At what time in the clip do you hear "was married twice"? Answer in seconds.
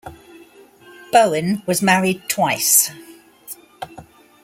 1.67-2.89